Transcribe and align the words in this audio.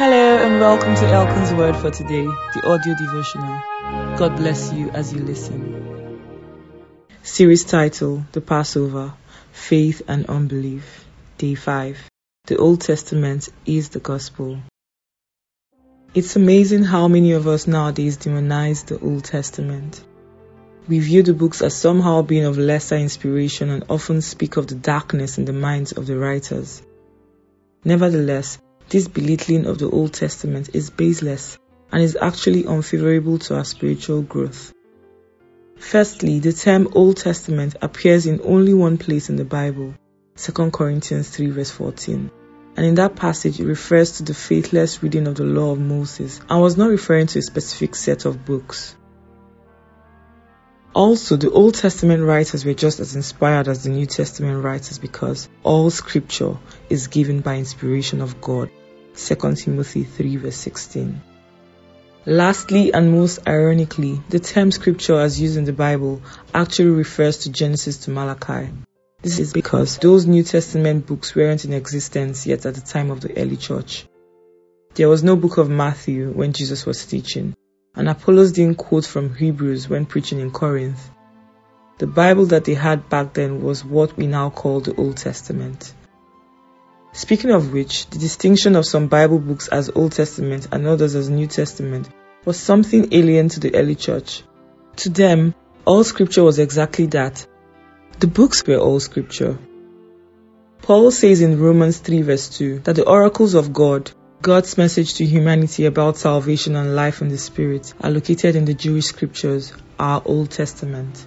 Hello 0.00 0.36
and 0.38 0.60
welcome 0.60 0.94
to 0.96 1.06
Elkan's 1.06 1.54
Word 1.54 1.76
for 1.76 1.90
today, 1.90 2.24
the 2.24 2.62
audio 2.66 2.94
devotional. 2.96 3.60
God 4.16 4.36
bless 4.36 4.72
you 4.72 4.90
as 4.90 5.12
you 5.12 5.20
listen. 5.20 6.20
Series 7.22 7.64
title 7.64 8.24
The 8.32 8.40
Passover 8.40 9.12
Faith 9.52 10.02
and 10.08 10.26
Unbelief, 10.26 11.04
Day 11.36 11.54
5. 11.54 11.98
The 12.46 12.56
Old 12.56 12.80
Testament 12.80 13.48
is 13.64 13.90
the 13.90 14.00
Gospel. 14.00 14.58
It's 16.14 16.34
amazing 16.34 16.82
how 16.82 17.06
many 17.06 17.32
of 17.32 17.46
us 17.46 17.68
nowadays 17.68 18.18
demonize 18.18 18.86
the 18.86 18.98
Old 18.98 19.22
Testament. 19.22 20.02
We 20.88 20.98
view 20.98 21.22
the 21.22 21.34
books 21.34 21.62
as 21.62 21.76
somehow 21.76 22.22
being 22.22 22.44
of 22.44 22.58
lesser 22.58 22.96
inspiration 22.96 23.70
and 23.70 23.84
often 23.88 24.20
speak 24.20 24.56
of 24.56 24.66
the 24.66 24.74
darkness 24.74 25.38
in 25.38 25.44
the 25.44 25.52
minds 25.52 25.92
of 25.92 26.06
the 26.06 26.16
writers. 26.16 26.82
Nevertheless, 27.84 28.58
this 28.88 29.08
belittling 29.08 29.66
of 29.66 29.78
the 29.78 29.88
Old 29.88 30.12
Testament 30.12 30.70
is 30.74 30.90
baseless 30.90 31.58
and 31.92 32.02
is 32.02 32.18
actually 32.20 32.66
unfavorable 32.66 33.38
to 33.38 33.56
our 33.56 33.64
spiritual 33.64 34.22
growth. 34.22 34.72
Firstly, 35.76 36.40
the 36.40 36.52
term 36.52 36.88
Old 36.92 37.18
Testament 37.18 37.76
appears 37.80 38.26
in 38.26 38.40
only 38.42 38.74
one 38.74 38.98
place 38.98 39.30
in 39.30 39.36
the 39.36 39.44
Bible, 39.44 39.94
2 40.36 40.70
Corinthians 40.70 41.30
3 41.30 41.50
verse 41.50 41.70
14. 41.70 42.30
And 42.76 42.86
in 42.86 42.94
that 42.96 43.16
passage, 43.16 43.60
it 43.60 43.66
refers 43.66 44.12
to 44.12 44.22
the 44.22 44.34
faithless 44.34 45.02
reading 45.02 45.26
of 45.26 45.36
the 45.36 45.44
law 45.44 45.72
of 45.72 45.80
Moses 45.80 46.40
and 46.48 46.60
was 46.60 46.76
not 46.76 46.90
referring 46.90 47.26
to 47.28 47.38
a 47.38 47.42
specific 47.42 47.94
set 47.94 48.24
of 48.24 48.44
books. 48.44 48.96
Also, 50.98 51.36
the 51.36 51.52
Old 51.52 51.74
Testament 51.74 52.24
writers 52.24 52.64
were 52.64 52.74
just 52.74 52.98
as 52.98 53.14
inspired 53.14 53.68
as 53.68 53.84
the 53.84 53.88
New 53.88 54.04
Testament 54.04 54.64
writers 54.64 54.98
because 54.98 55.48
all 55.62 55.90
scripture 55.90 56.58
is 56.90 57.06
given 57.06 57.40
by 57.40 57.54
inspiration 57.54 58.20
of 58.20 58.40
God. 58.40 58.68
2 59.14 59.54
Timothy 59.54 60.02
3 60.02 60.36
verse 60.38 60.56
16. 60.56 61.22
Lastly, 62.26 62.92
and 62.92 63.12
most 63.12 63.46
ironically, 63.46 64.20
the 64.28 64.40
term 64.40 64.72
scripture 64.72 65.20
as 65.20 65.40
used 65.40 65.56
in 65.56 65.66
the 65.66 65.72
Bible 65.72 66.20
actually 66.52 66.90
refers 66.90 67.38
to 67.38 67.52
Genesis 67.52 67.98
to 67.98 68.10
Malachi. 68.10 68.68
This 69.22 69.38
is 69.38 69.52
because 69.52 69.98
those 69.98 70.26
New 70.26 70.42
Testament 70.42 71.06
books 71.06 71.32
weren't 71.32 71.64
in 71.64 71.74
existence 71.74 72.44
yet 72.44 72.66
at 72.66 72.74
the 72.74 72.80
time 72.80 73.12
of 73.12 73.20
the 73.20 73.38
early 73.38 73.56
church. 73.56 74.04
There 74.94 75.08
was 75.08 75.22
no 75.22 75.36
book 75.36 75.58
of 75.58 75.70
Matthew 75.70 76.32
when 76.32 76.52
Jesus 76.52 76.84
was 76.84 77.06
teaching 77.06 77.54
and 77.98 78.08
Apollos 78.08 78.52
didn't 78.52 78.78
quote 78.78 79.04
from 79.04 79.34
Hebrews 79.34 79.88
when 79.88 80.06
preaching 80.06 80.38
in 80.38 80.52
Corinth. 80.52 81.10
The 81.98 82.06
Bible 82.06 82.46
that 82.46 82.64
they 82.64 82.74
had 82.74 83.08
back 83.08 83.34
then 83.34 83.60
was 83.60 83.84
what 83.84 84.16
we 84.16 84.28
now 84.28 84.50
call 84.50 84.78
the 84.78 84.94
Old 84.94 85.16
Testament. 85.16 85.92
Speaking 87.12 87.50
of 87.50 87.72
which, 87.72 88.08
the 88.08 88.20
distinction 88.20 88.76
of 88.76 88.86
some 88.86 89.08
Bible 89.08 89.40
books 89.40 89.66
as 89.66 89.90
Old 89.92 90.12
Testament 90.12 90.68
and 90.70 90.86
others 90.86 91.16
as 91.16 91.28
New 91.28 91.48
Testament 91.48 92.08
was 92.44 92.56
something 92.56 93.12
alien 93.12 93.48
to 93.48 93.58
the 93.58 93.74
early 93.74 93.96
church. 93.96 94.44
To 94.98 95.08
them, 95.08 95.56
all 95.84 96.04
scripture 96.04 96.44
was 96.44 96.60
exactly 96.60 97.06
that. 97.06 97.44
The 98.20 98.28
books 98.28 98.64
were 98.64 98.76
all 98.76 99.00
scripture. 99.00 99.58
Paul 100.82 101.10
says 101.10 101.40
in 101.40 101.60
Romans 101.60 101.98
3 101.98 102.22
verse 102.22 102.48
2 102.50 102.78
that 102.80 102.94
the 102.94 103.08
oracles 103.08 103.54
of 103.54 103.72
God, 103.72 104.12
God's 104.40 104.78
message 104.78 105.14
to 105.14 105.24
humanity 105.24 105.86
about 105.86 106.16
salvation 106.16 106.76
and 106.76 106.94
life 106.94 107.22
in 107.22 107.28
the 107.28 107.36
Spirit 107.36 107.92
are 108.00 108.10
located 108.10 108.54
in 108.54 108.66
the 108.66 108.72
Jewish 108.72 109.06
scriptures, 109.06 109.72
our 109.98 110.22
Old 110.24 110.52
Testament. 110.52 111.26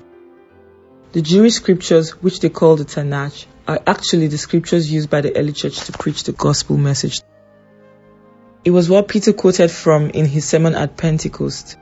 The 1.11 1.21
Jewish 1.21 1.55
scriptures, 1.55 2.11
which 2.21 2.39
they 2.39 2.47
call 2.47 2.77
the 2.77 2.85
Tanakh, 2.85 3.47
are 3.67 3.81
actually 3.85 4.27
the 4.27 4.37
scriptures 4.37 4.89
used 4.89 5.09
by 5.09 5.19
the 5.19 5.35
early 5.35 5.51
church 5.51 5.81
to 5.81 5.91
preach 5.91 6.23
the 6.23 6.31
gospel 6.31 6.77
message. 6.77 7.21
It 8.63 8.71
was 8.71 8.89
what 8.89 9.09
Peter 9.09 9.33
quoted 9.33 9.71
from 9.71 10.11
in 10.11 10.25
his 10.25 10.45
sermon 10.45 10.73
at 10.73 10.95
Pentecost, 10.95 11.75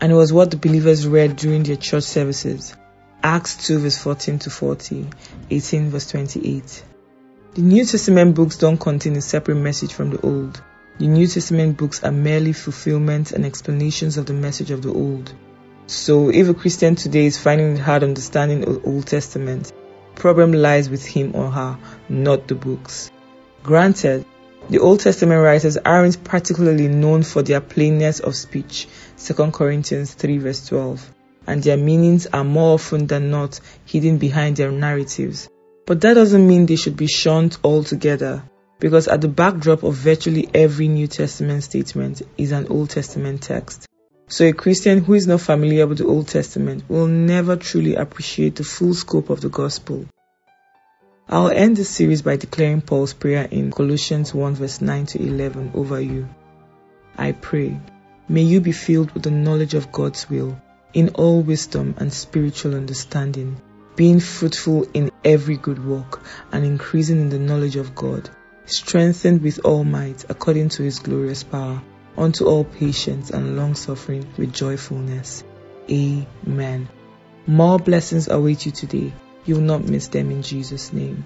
and 0.00 0.12
it 0.12 0.14
was 0.14 0.32
what 0.32 0.52
the 0.52 0.56
believers 0.56 1.04
read 1.04 1.34
during 1.34 1.64
their 1.64 1.74
church 1.74 2.04
services. 2.04 2.76
Acts 3.24 3.66
2 3.66 3.80
verse 3.80 3.98
14 3.98 4.38
to 4.38 4.50
40, 4.50 5.08
18 5.50 5.90
verse 5.90 6.08
28. 6.10 6.84
The 7.54 7.62
New 7.62 7.84
Testament 7.84 8.36
books 8.36 8.56
don't 8.56 8.78
contain 8.78 9.16
a 9.16 9.20
separate 9.20 9.56
message 9.56 9.92
from 9.92 10.10
the 10.10 10.20
Old. 10.20 10.62
The 10.98 11.08
New 11.08 11.26
Testament 11.26 11.76
books 11.76 12.02
are 12.02 12.10
merely 12.10 12.54
fulfillments 12.54 13.30
and 13.30 13.44
explanations 13.44 14.16
of 14.16 14.24
the 14.24 14.32
message 14.32 14.70
of 14.70 14.80
the 14.80 14.94
Old. 14.94 15.30
So, 15.86 16.30
if 16.30 16.48
a 16.48 16.54
Christian 16.54 16.94
today 16.94 17.26
is 17.26 17.36
finding 17.36 17.74
it 17.74 17.80
hard 17.80 18.02
understanding 18.02 18.62
the 18.62 18.80
Old 18.80 19.06
Testament, 19.06 19.74
problem 20.14 20.54
lies 20.54 20.88
with 20.88 21.04
him 21.04 21.32
or 21.34 21.50
her, 21.50 21.76
not 22.08 22.48
the 22.48 22.54
books. 22.54 23.10
Granted, 23.62 24.24
the 24.70 24.78
Old 24.78 25.00
Testament 25.00 25.42
writers 25.42 25.76
aren't 25.76 26.24
particularly 26.24 26.88
known 26.88 27.24
for 27.24 27.42
their 27.42 27.60
plainness 27.60 28.20
of 28.20 28.34
speech, 28.34 28.88
2 29.18 29.34
Corinthians 29.50 30.14
3 30.14 30.38
verse 30.38 30.66
12, 30.66 31.12
and 31.46 31.62
their 31.62 31.76
meanings 31.76 32.26
are 32.26 32.42
more 32.42 32.72
often 32.72 33.06
than 33.06 33.30
not 33.30 33.60
hidden 33.84 34.16
behind 34.16 34.56
their 34.56 34.72
narratives. 34.72 35.50
But 35.84 36.00
that 36.00 36.14
doesn't 36.14 36.48
mean 36.48 36.64
they 36.64 36.76
should 36.76 36.96
be 36.96 37.06
shunned 37.06 37.58
altogether 37.62 38.44
because 38.78 39.08
at 39.08 39.20
the 39.20 39.28
backdrop 39.28 39.82
of 39.82 39.94
virtually 39.94 40.48
every 40.52 40.88
New 40.88 41.06
Testament 41.06 41.64
statement 41.64 42.22
is 42.36 42.52
an 42.52 42.66
Old 42.68 42.90
Testament 42.90 43.42
text. 43.42 43.86
So 44.28 44.44
a 44.44 44.52
Christian 44.52 45.02
who 45.02 45.14
is 45.14 45.26
not 45.26 45.40
familiar 45.40 45.86
with 45.86 45.98
the 45.98 46.06
Old 46.06 46.28
Testament 46.28 46.84
will 46.88 47.06
never 47.06 47.56
truly 47.56 47.94
appreciate 47.94 48.56
the 48.56 48.64
full 48.64 48.92
scope 48.92 49.30
of 49.30 49.40
the 49.40 49.48
gospel. 49.48 50.04
I'll 51.28 51.50
end 51.50 51.76
this 51.76 51.88
series 51.88 52.22
by 52.22 52.36
declaring 52.36 52.82
Paul's 52.82 53.12
prayer 53.12 53.48
in 53.50 53.70
Colossians 53.70 54.34
1 54.34 54.54
verse 54.56 54.80
9 54.80 55.06
to 55.06 55.22
11 55.22 55.72
over 55.74 56.00
you. 56.00 56.28
I 57.16 57.32
pray, 57.32 57.80
may 58.28 58.42
you 58.42 58.60
be 58.60 58.72
filled 58.72 59.12
with 59.12 59.22
the 59.22 59.30
knowledge 59.30 59.74
of 59.74 59.90
God's 59.90 60.28
will 60.28 60.60
in 60.92 61.10
all 61.10 61.40
wisdom 61.42 61.94
and 61.98 62.12
spiritual 62.12 62.74
understanding, 62.74 63.60
being 63.96 64.20
fruitful 64.20 64.86
in 64.92 65.10
every 65.24 65.56
good 65.56 65.84
work 65.84 66.22
and 66.52 66.64
increasing 66.64 67.20
in 67.20 67.28
the 67.30 67.38
knowledge 67.38 67.76
of 67.76 67.94
God 67.94 68.28
strengthened 68.66 69.42
with 69.42 69.64
all 69.64 69.84
might 69.84 70.24
according 70.28 70.68
to 70.70 70.82
his 70.82 70.98
glorious 70.98 71.42
power, 71.42 71.82
unto 72.16 72.46
all 72.46 72.64
patience 72.64 73.30
and 73.30 73.56
long 73.56 73.74
suffering 73.74 74.26
with 74.36 74.52
joyfulness. 74.52 75.44
Amen. 75.90 76.88
More 77.46 77.78
blessings 77.78 78.28
await 78.28 78.66
you 78.66 78.72
today. 78.72 79.12
You 79.44 79.54
will 79.54 79.62
not 79.62 79.84
miss 79.84 80.08
them 80.08 80.30
in 80.30 80.42
Jesus' 80.42 80.92
name. 80.92 81.24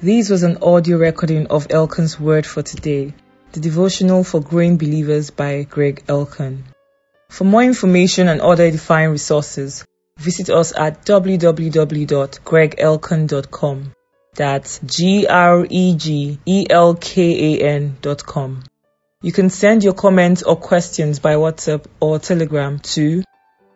This 0.00 0.30
was 0.30 0.42
an 0.42 0.58
audio 0.62 0.98
recording 0.98 1.46
of 1.48 1.68
Elkan's 1.68 2.20
word 2.20 2.46
for 2.46 2.62
today, 2.62 3.14
the 3.52 3.60
devotional 3.60 4.24
for 4.24 4.40
growing 4.40 4.76
believers 4.76 5.30
by 5.30 5.62
Greg 5.62 6.04
Elkan. 6.06 6.64
For 7.30 7.44
more 7.44 7.62
information 7.62 8.28
and 8.28 8.40
other 8.40 8.64
edifying 8.64 9.10
resources, 9.10 9.84
visit 10.18 10.50
us 10.50 10.72
at 10.76 11.04
www.gregelkan.com. 11.04 13.92
That's 14.36 14.80
G 14.84 15.26
R 15.26 15.66
E 15.68 15.94
G 15.96 16.38
E 16.44 16.66
L 16.68 16.94
K 16.94 17.56
A 17.56 17.68
N 17.76 17.96
dot 18.02 18.24
com. 18.24 18.64
You 19.22 19.32
can 19.32 19.48
send 19.50 19.82
your 19.82 19.94
comments 19.94 20.42
or 20.42 20.56
questions 20.56 21.18
by 21.18 21.34
WhatsApp 21.34 21.86
or 22.00 22.18
Telegram 22.18 22.78
to 22.94 23.24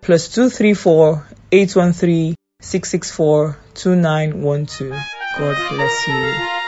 plus 0.03 0.29
two 0.29 0.51
three 0.51 0.75
four 0.75 1.27
eight 1.51 1.75
one 1.75 1.93
three 1.93 2.35
six 2.61 2.91
six 2.91 3.11
four 3.11 3.59
two 3.75 3.97
nine 3.97 4.43
one 4.43 4.67
two. 4.67 4.91
God 4.91 5.57
bless 5.71 6.09
you. 6.09 6.60